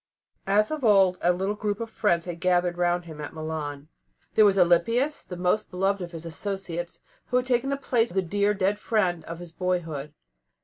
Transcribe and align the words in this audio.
As 0.47 0.71
of 0.71 0.83
old, 0.83 1.19
a 1.21 1.31
little 1.31 1.53
group 1.53 1.79
of 1.79 1.87
friends 1.91 2.25
had 2.25 2.39
gathered 2.39 2.75
round 2.79 3.05
him 3.05 3.21
at 3.21 3.35
Milan. 3.35 3.87
There 4.33 4.45
was 4.45 4.57
Alypius, 4.57 5.23
the 5.25 5.37
most 5.37 5.69
beloved 5.69 6.01
of 6.01 6.09
all 6.09 6.13
his 6.13 6.25
associates, 6.25 7.01
who 7.27 7.37
had 7.37 7.45
taken 7.45 7.69
the 7.69 7.77
place 7.77 8.09
of 8.09 8.15
the 8.15 8.23
dear 8.23 8.55
dead 8.55 8.79
friend 8.79 9.23
of 9.25 9.37
his 9.37 9.51
boyhood. 9.51 10.15